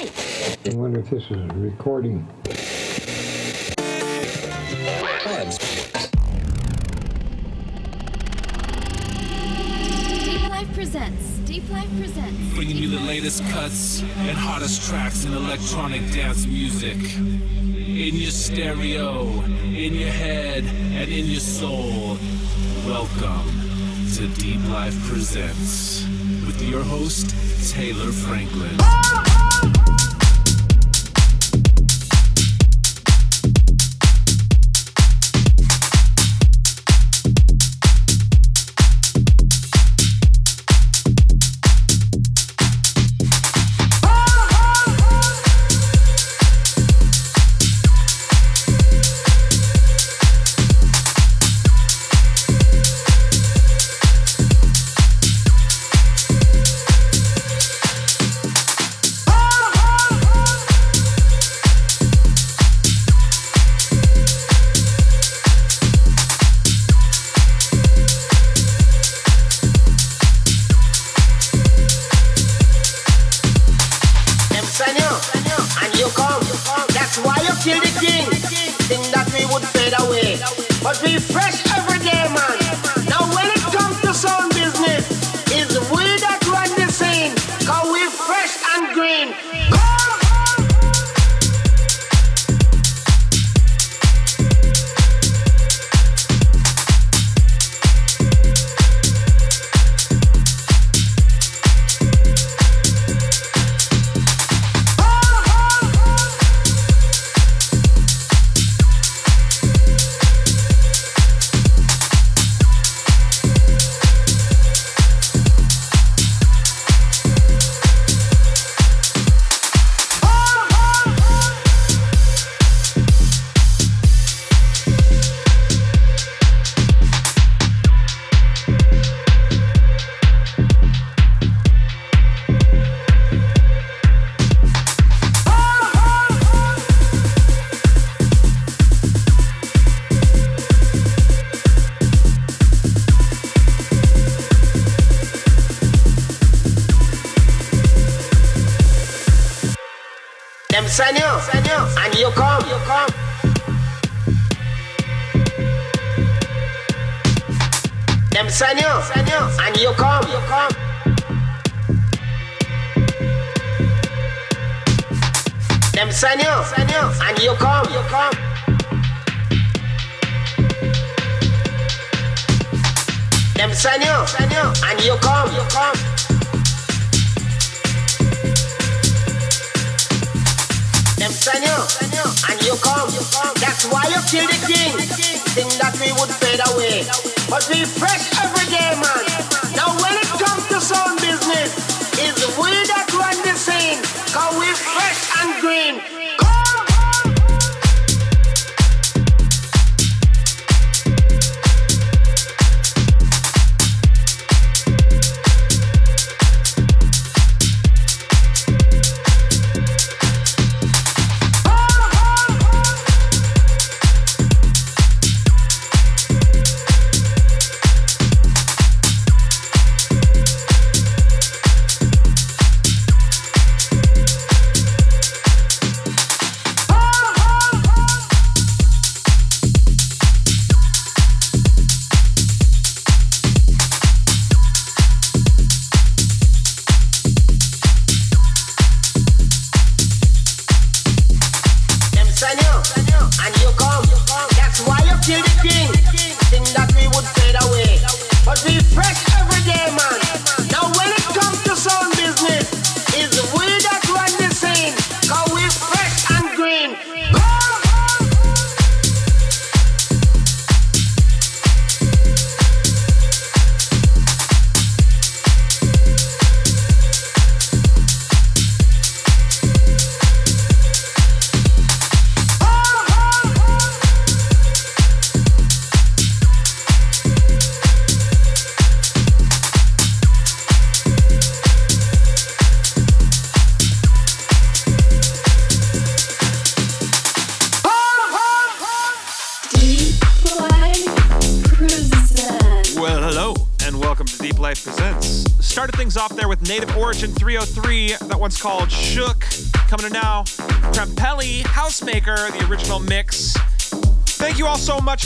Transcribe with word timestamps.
I 0.00 0.74
wonder 0.74 1.00
if 1.00 1.10
this 1.10 1.24
is 1.24 1.32
a 1.32 1.54
recording. 1.56 2.24
Life 10.48 10.72
presents 10.72 11.38
Deep 11.38 11.68
Life 11.70 11.88
presents 11.98 12.54
bringing 12.54 12.76
you 12.76 12.90
the 12.90 13.00
latest 13.00 13.42
cuts 13.48 14.02
and 14.02 14.38
hottest 14.38 14.88
tracks 14.88 15.24
in 15.24 15.32
electronic 15.32 16.02
dance 16.12 16.46
music 16.46 16.96
in 17.16 18.14
your 18.14 18.30
stereo 18.30 19.22
in 19.64 19.94
your 19.94 20.10
head 20.10 20.62
and 20.62 21.10
in 21.10 21.26
your 21.26 21.40
soul 21.40 22.16
welcome 22.86 23.50
to 24.14 24.28
Deep 24.40 24.62
Life 24.68 24.96
presents 25.08 26.04
with 26.46 26.62
your 26.62 26.84
host 26.84 27.34
Taylor 27.72 28.12
Franklin. 28.12 29.27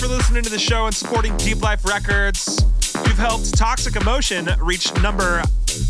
For 0.02 0.08
listening 0.08 0.42
to 0.42 0.50
the 0.50 0.58
show 0.58 0.86
and 0.86 0.94
supporting 0.94 1.36
Deep 1.36 1.62
Life 1.62 1.84
Records. 1.84 2.64
You've 3.06 3.18
helped 3.18 3.56
Toxic 3.56 3.94
Emotion 3.94 4.48
reach 4.60 4.92
number 5.00 5.40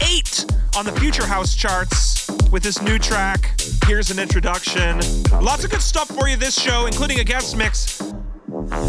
eight 0.06 0.44
on 0.76 0.84
the 0.84 0.92
Future 1.00 1.24
House 1.24 1.54
charts 1.54 2.30
with 2.50 2.62
this 2.62 2.82
new 2.82 2.98
track. 2.98 3.58
Here's 3.86 4.10
an 4.10 4.18
introduction. 4.18 5.00
Lots 5.40 5.64
of 5.64 5.70
good 5.70 5.80
stuff 5.80 6.08
for 6.08 6.28
you 6.28 6.36
this 6.36 6.60
show, 6.60 6.84
including 6.84 7.20
a 7.20 7.24
guest 7.24 7.56
mix 7.56 8.02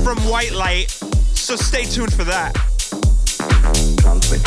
from 0.03 0.17
White 0.27 0.51
Light. 0.51 0.91
So 0.91 1.55
stay 1.55 1.85
tuned 1.85 2.11
for 2.11 2.25
that. 2.25 2.53
conflict, 4.01 4.45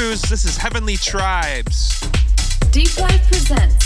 Cruz. 0.00 0.22
This 0.22 0.46
is 0.46 0.56
Heavenly 0.56 0.96
Tribes. 0.96 2.00
Deep 2.70 2.96
Life 2.98 3.22
presents 3.30 3.79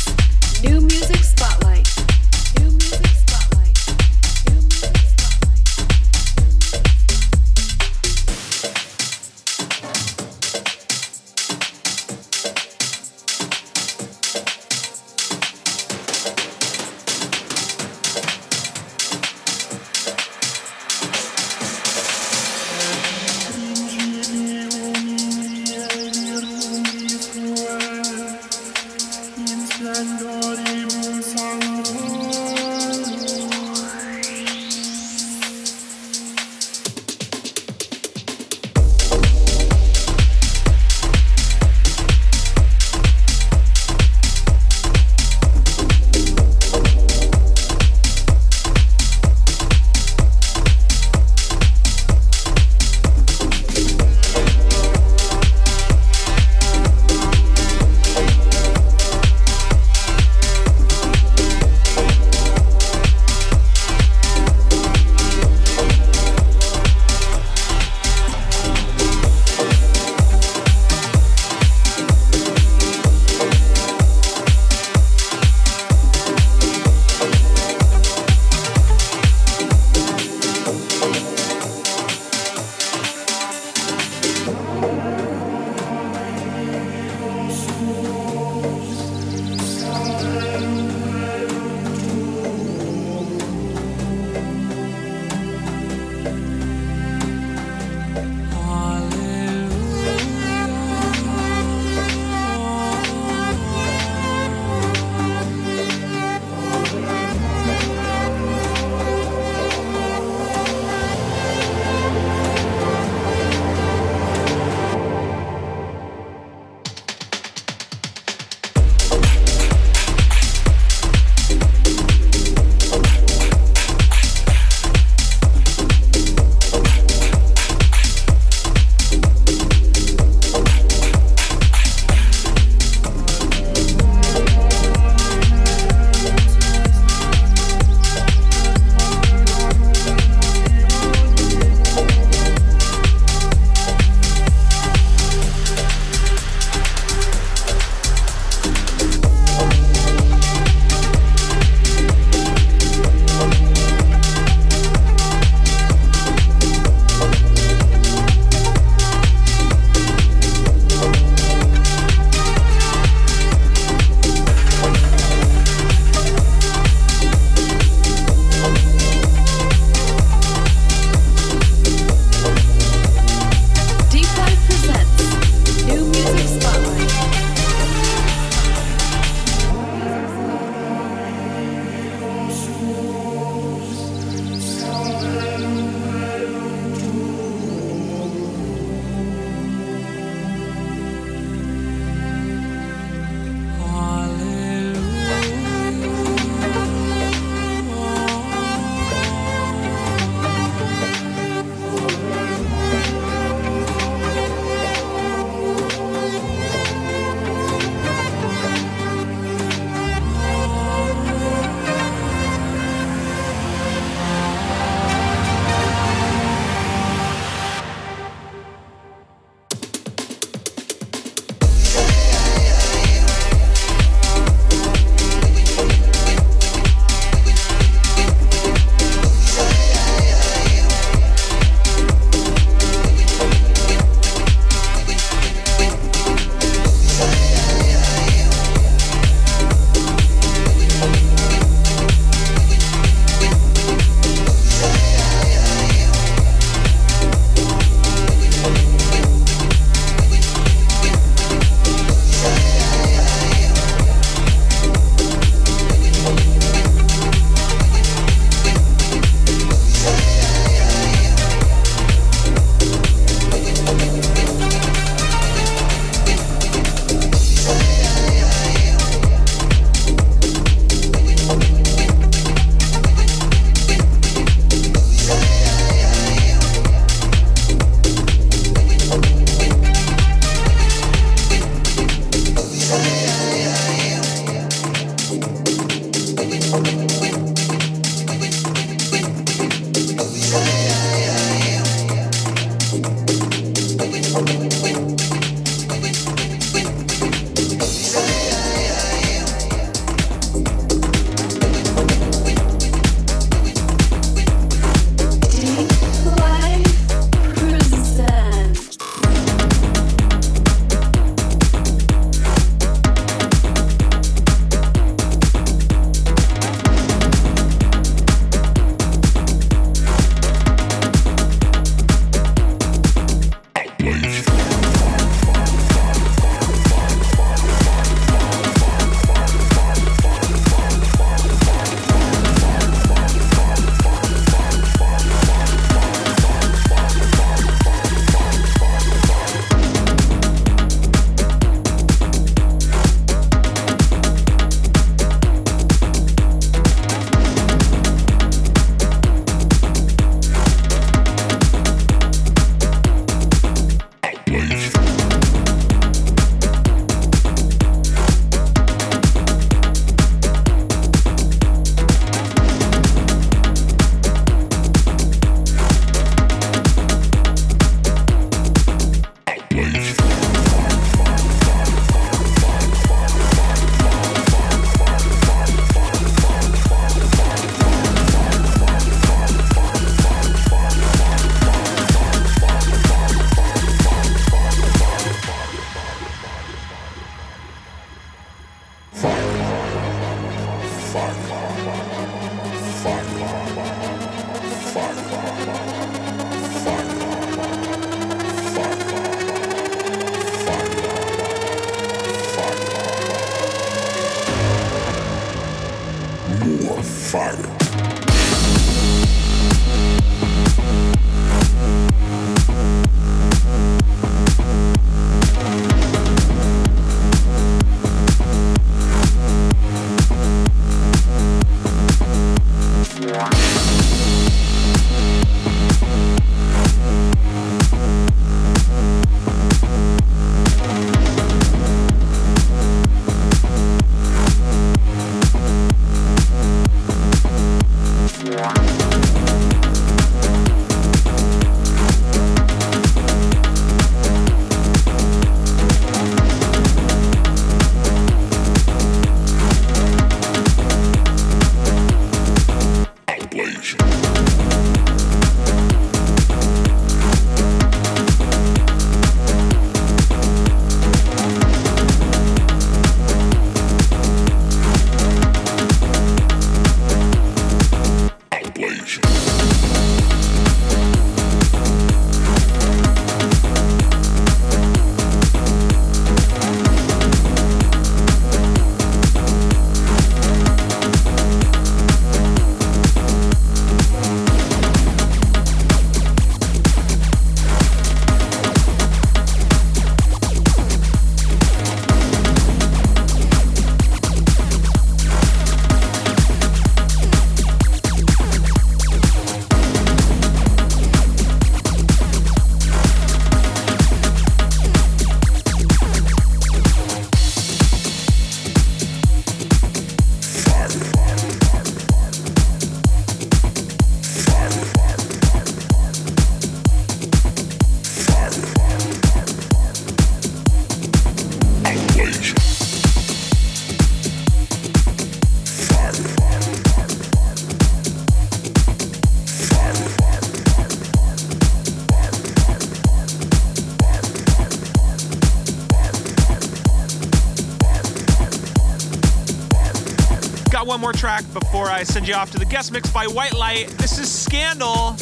I 542.04 542.06
send 542.06 542.28
you 542.28 542.34
off 542.34 542.50
to 542.50 542.58
the 542.58 542.66
guest 542.66 542.92
mix 542.92 543.10
by 543.10 543.26
White 543.26 543.54
Light. 543.54 543.88
This 543.96 544.18
is 544.18 544.30
Scandal. 544.30 545.16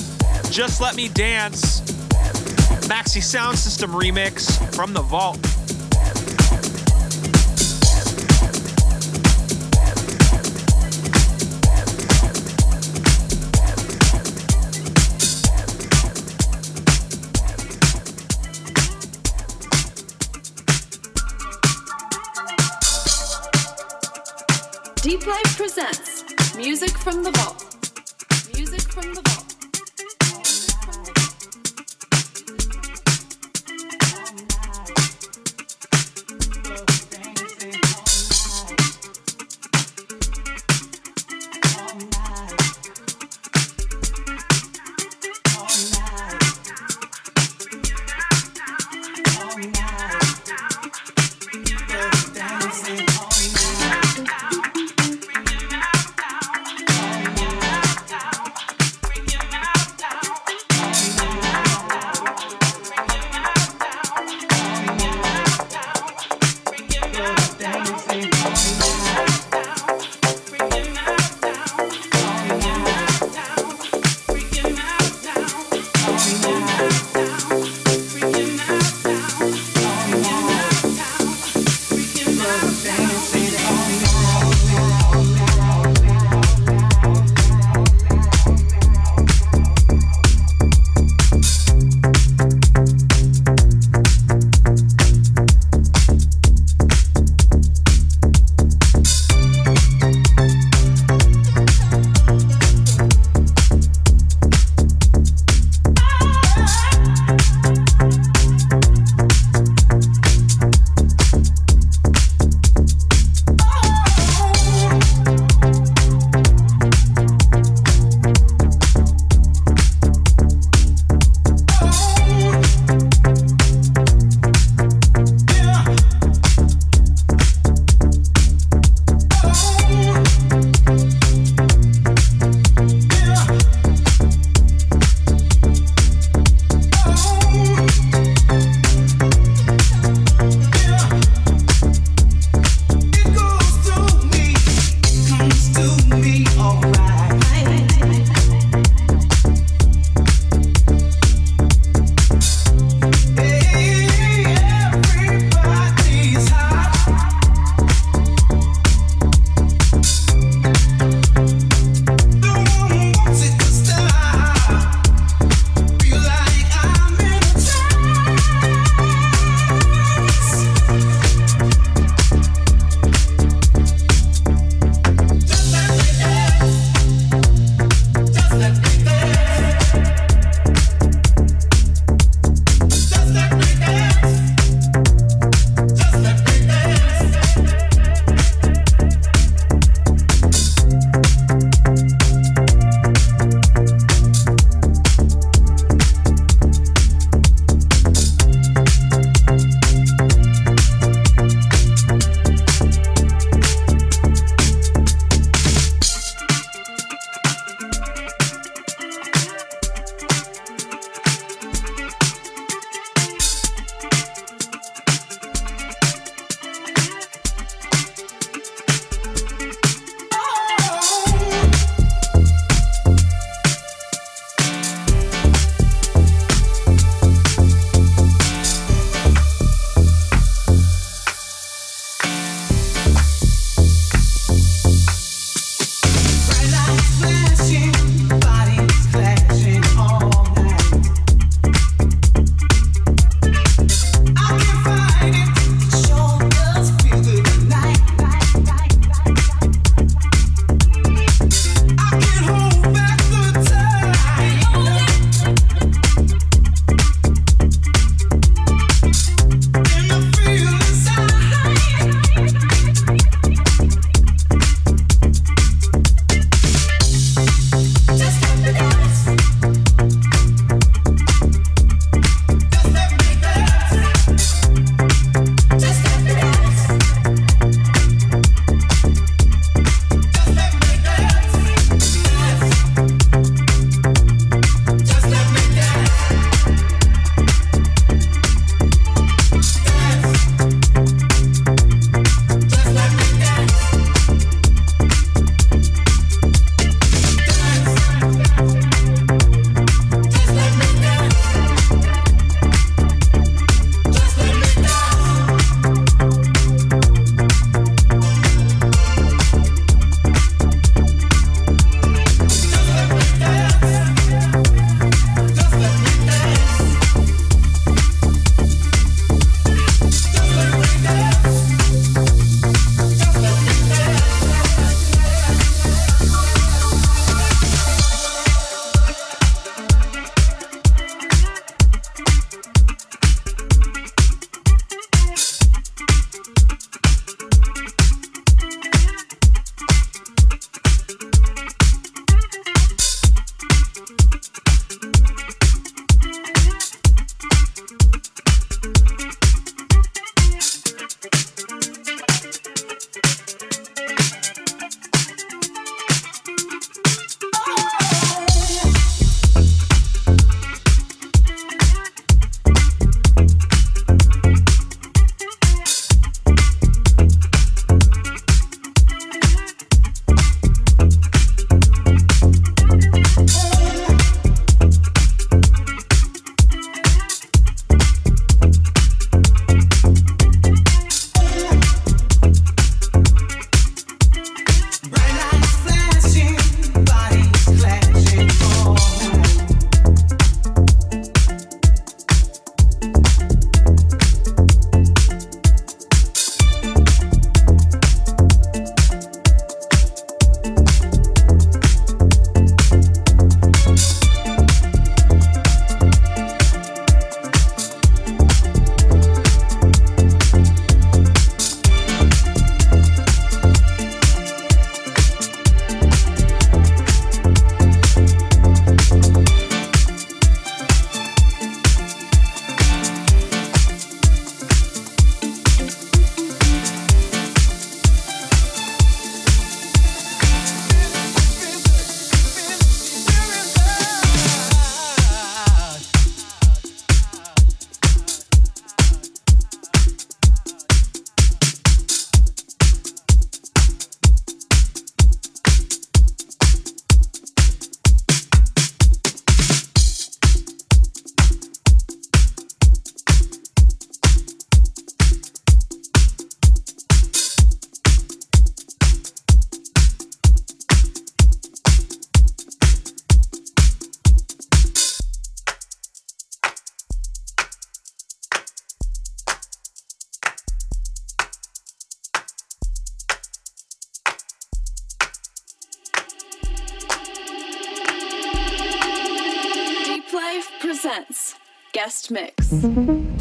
Just 0.50 0.80
Let 0.80 0.96
Me 0.96 1.06
Dance. 1.06 1.80
Maxi 2.88 3.22
Sound 3.22 3.56
System 3.56 3.92
remix 3.92 4.58
from 4.74 4.92
the 4.92 5.00
vault. 5.00 5.38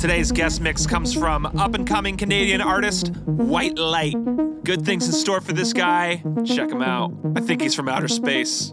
Today's 0.02 0.32
guest 0.32 0.62
mix 0.62 0.88
comes 0.88 1.14
from 1.14 1.46
up 1.46 1.76
and 1.76 1.86
coming 1.86 2.18
Canadian 2.18 2.60
artist 2.60 3.10
White 3.26 3.78
Light. 3.78 4.16
Good 4.64 4.84
things 4.84 5.06
in 5.06 5.14
store 5.14 5.42
for 5.42 5.54
this 5.54 5.74
guy. 5.74 6.24
Check 6.44 6.72
him 6.72 6.82
out. 6.82 7.14
I 7.36 7.40
think 7.40 7.62
he's 7.62 7.76
from 7.76 7.88
outer 7.88 8.08
space. 8.08 8.72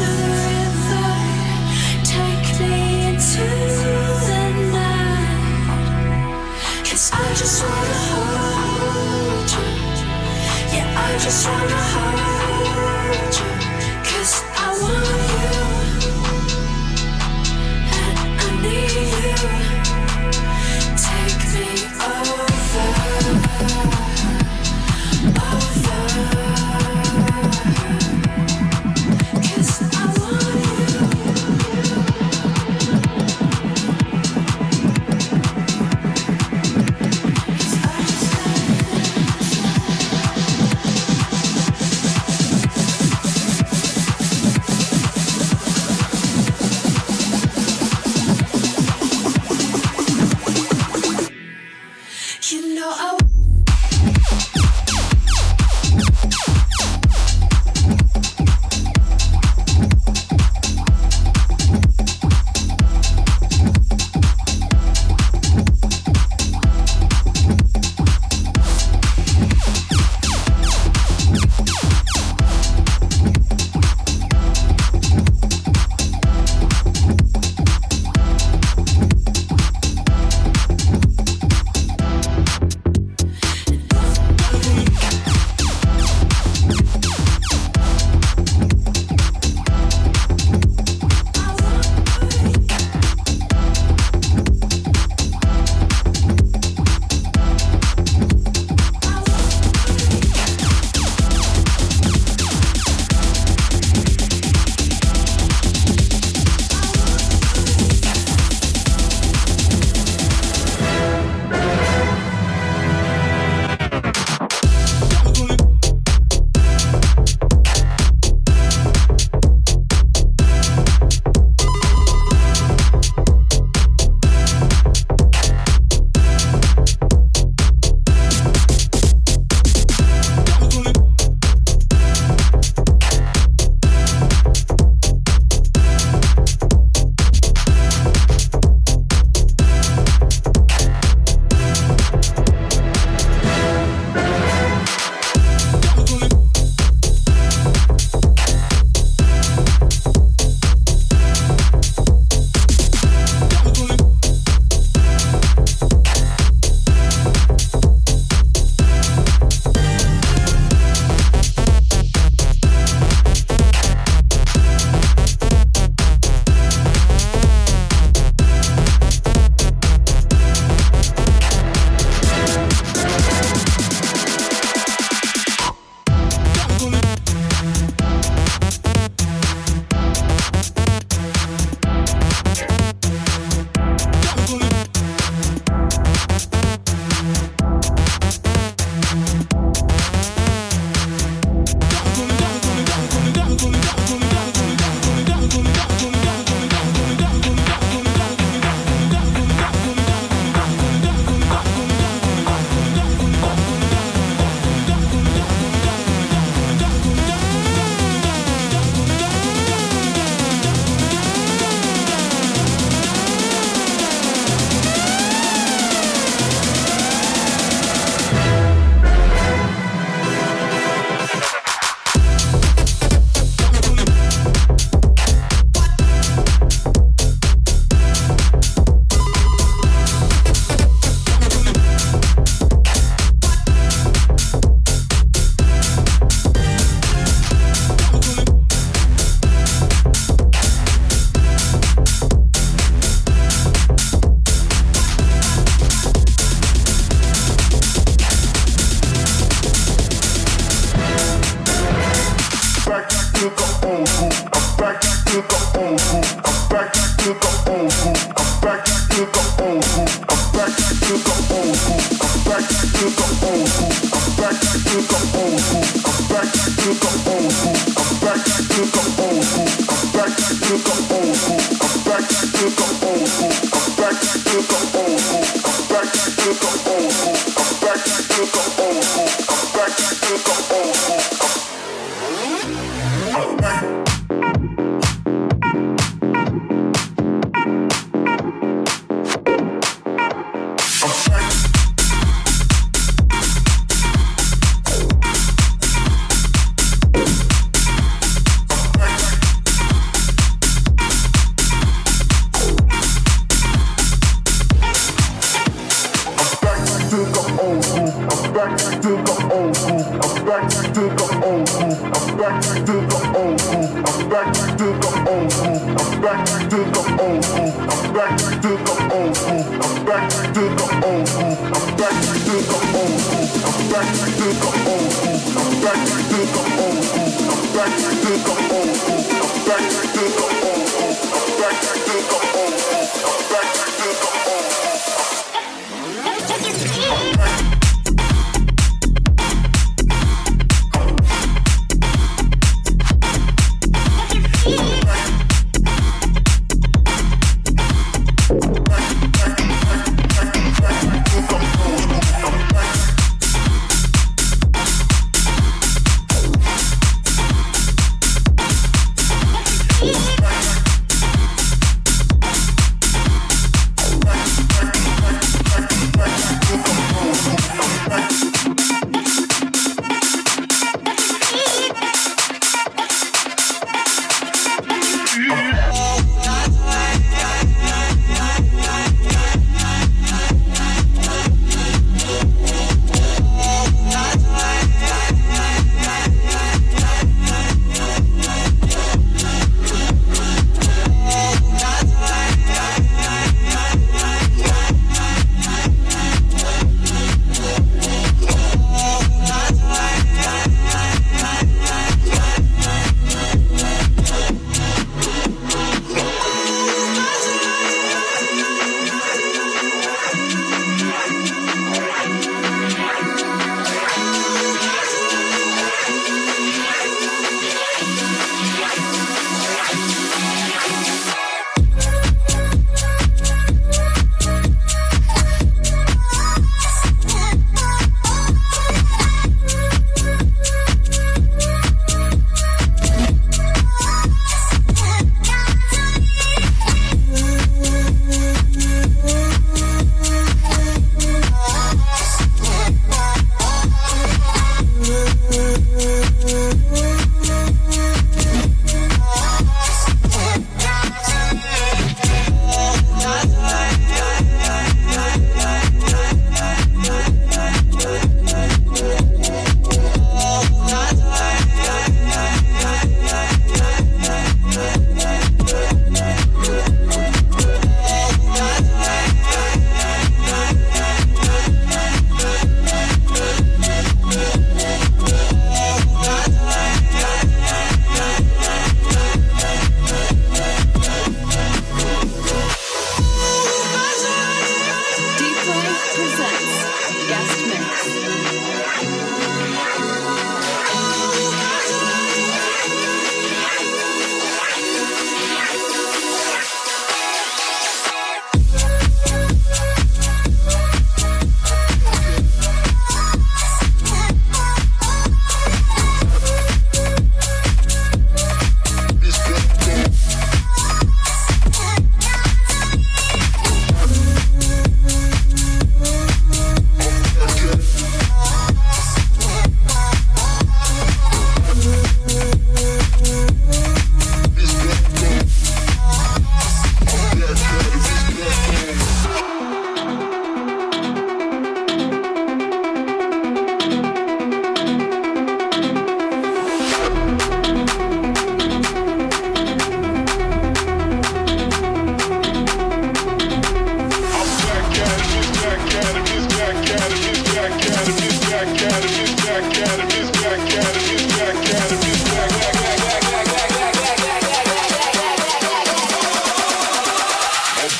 To 0.00 0.06
the 0.06 0.29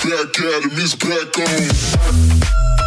Black 0.03 0.41
Adam 0.41 0.79
is 0.79 0.95
back 0.95 1.39
on. 1.39 2.80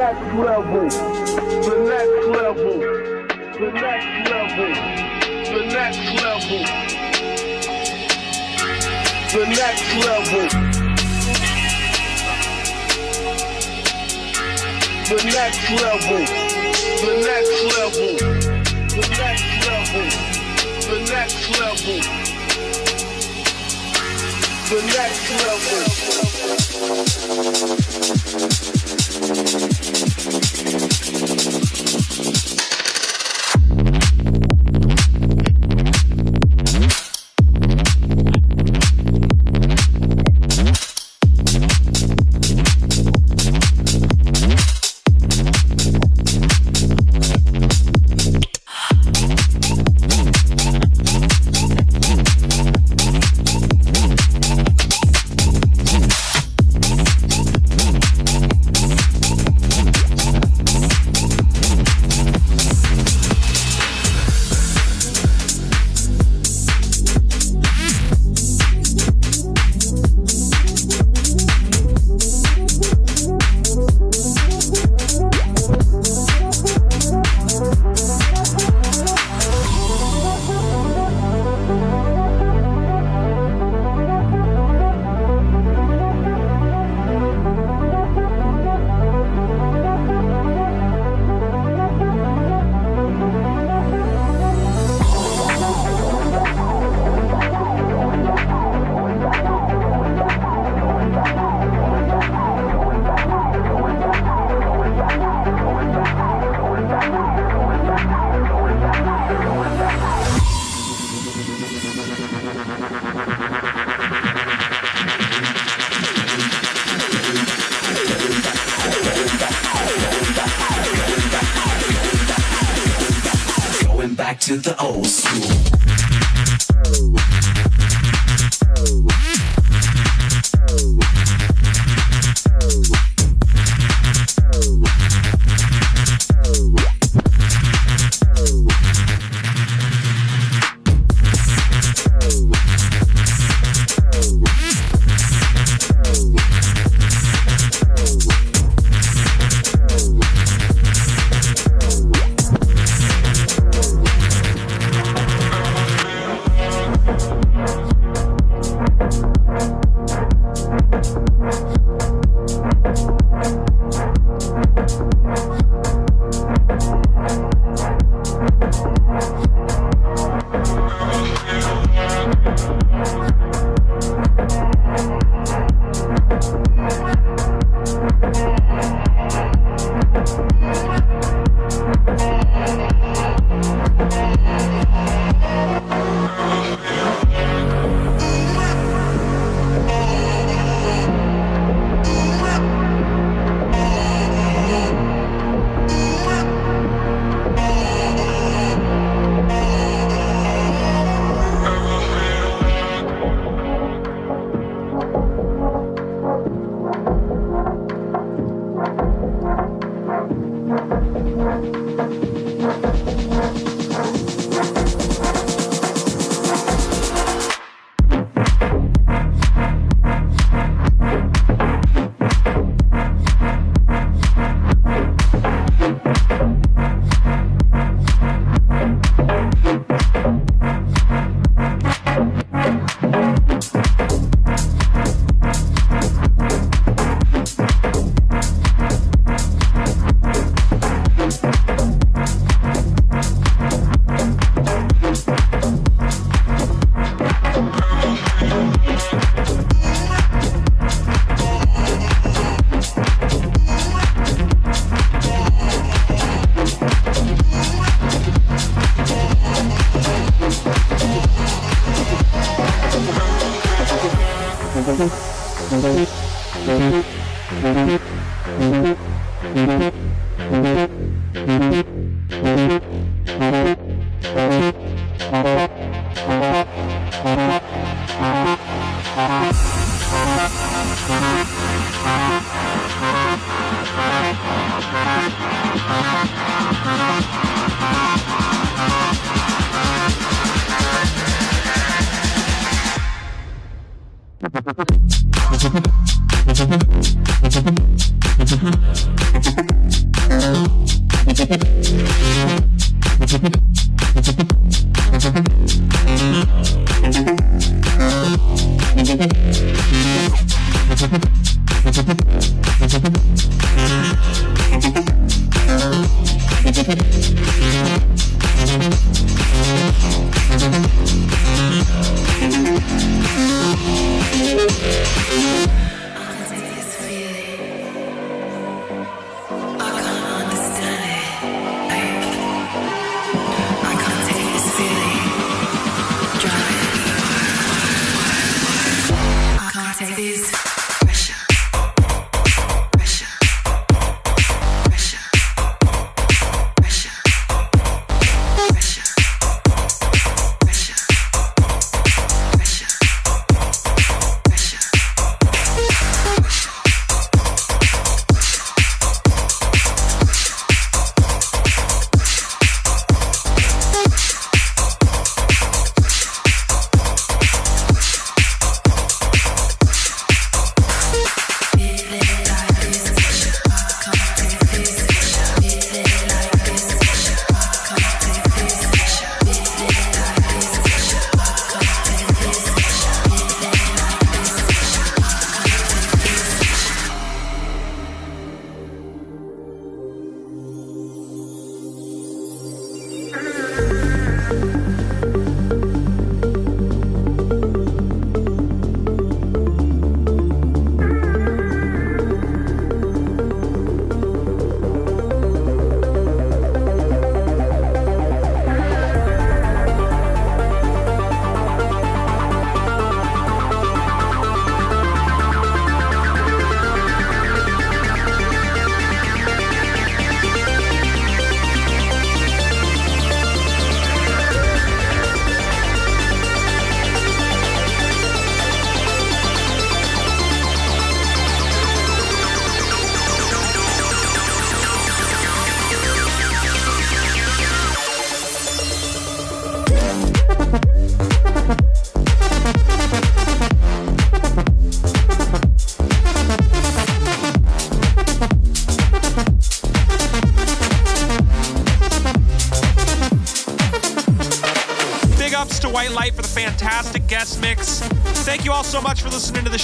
next 0.00 0.32
level, 0.32 0.88
the 0.88 1.76
next 1.84 2.24
level, 2.32 2.78
the 3.60 3.68
next 3.70 4.08
level, 4.30 4.70
the 5.52 5.62
next 5.76 6.04
level, 6.24 6.62
the 9.34 9.44
next 9.60 9.88
level. 10.06 10.44
The 15.10 15.16
next 15.24 15.64
level, 15.76 16.22
the 17.00 17.14
next 17.26 17.56
level, 17.74 18.14
the 18.96 19.04
next 19.18 19.50
level, 19.66 20.06
the 20.88 20.98
next 21.10 21.44
level, 21.60 21.98
the 24.70 24.80
next 24.96 25.28
level. 25.44 25.90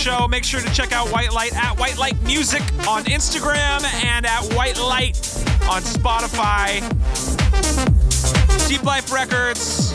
Show. 0.07 0.29
Make 0.29 0.45
sure 0.45 0.61
to 0.61 0.73
check 0.73 0.93
out 0.93 1.11
White 1.11 1.33
Light 1.33 1.53
at 1.57 1.77
White 1.81 1.99
Light 1.99 2.21
Music 2.23 2.63
on 2.87 3.03
Instagram 3.07 3.83
and 4.05 4.25
at 4.25 4.45
White 4.55 4.79
Light 4.79 5.17
on 5.69 5.83
Spotify. 5.83 6.79
Deep 8.69 8.85
Life 8.85 9.13
Records. 9.13 9.91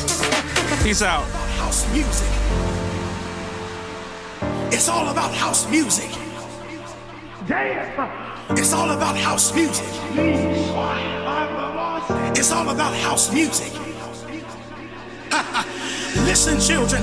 Peace 0.84 1.02
out. 1.02 1.24
house 1.60 1.90
music. 1.94 2.28
It's 4.74 4.90
all 4.90 5.08
about 5.08 5.34
house 5.34 5.70
music. 5.70 6.10
Damn. 7.48 8.58
It's 8.58 8.74
all 8.74 8.90
about 8.90 9.16
house 9.16 9.56
music. 9.56 9.88
It's 12.36 12.52
all 12.52 12.70
about 12.70 12.94
house 12.96 13.32
music. 13.34 13.72
Listen, 16.28 16.60
children, 16.60 17.02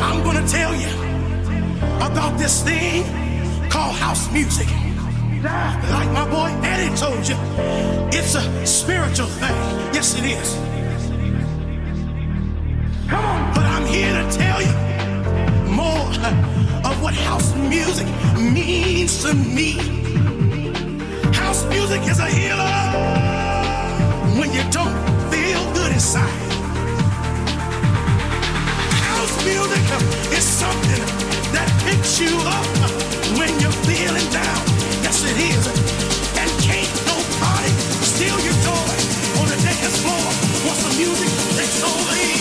I'm 0.00 0.24
gonna 0.24 0.48
tell 0.48 0.74
you 0.74 1.05
about 2.16 2.38
this 2.38 2.62
thing 2.62 3.04
called 3.68 3.94
house 3.94 4.32
music. 4.32 4.66
Like 5.92 6.10
my 6.12 6.26
boy 6.30 6.50
Eddie 6.64 6.96
told 6.96 7.28
you, 7.28 7.36
it's 8.10 8.34
a 8.34 8.66
spiritual 8.66 9.26
thing. 9.26 9.54
Yes, 9.92 10.18
it 10.18 10.24
is. 10.24 10.54
Come 13.10 13.22
on. 13.22 13.54
But 13.54 13.66
I'm 13.66 13.84
here 13.84 14.14
to 14.14 14.24
tell 14.34 14.62
you 14.62 14.74
more 15.70 16.08
of 16.88 17.02
what 17.02 17.12
house 17.12 17.54
music 17.54 18.06
means 18.38 19.22
to 19.22 19.34
me. 19.34 19.72
House 21.34 21.66
music 21.66 22.00
is 22.08 22.18
a 22.18 22.28
healer 22.38 22.76
when 24.38 24.50
you 24.54 24.64
don't 24.70 24.96
feel 25.30 25.60
good 25.74 25.92
inside. 25.92 26.40
House 29.04 29.36
music 29.44 29.84
is 30.32 30.44
something 30.44 31.25
picks 31.86 32.18
you 32.20 32.34
up 32.42 32.66
when 33.38 33.54
you're 33.62 33.78
feeling 33.86 34.26
down. 34.34 34.62
Yes, 35.06 35.22
it 35.22 35.38
is. 35.38 35.64
And 36.40 36.50
can't 36.66 36.90
nobody 37.06 37.70
steal 38.02 38.34
your 38.46 38.58
joy 38.66 38.90
on 39.40 39.46
the 39.46 39.54
dance 39.62 39.98
floor 40.02 40.26
once 40.66 40.82
the 40.82 40.90
music 40.98 41.30
takes 41.56 41.78
over 41.86 42.14
you. 42.18 42.34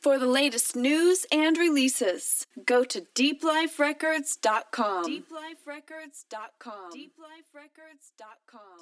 For 0.00 0.18
the 0.18 0.26
latest 0.26 0.74
news 0.76 1.24
and 1.32 1.56
releases, 1.56 2.46
go 2.66 2.84
to 2.84 3.00
deepliferecords.com. 3.00 5.06
Deepliferecords.com. 5.06 6.92
Deepliferecords.com. 6.92 6.92
Deepliferecords.com. 6.92 8.80